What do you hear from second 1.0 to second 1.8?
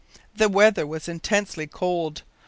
intensely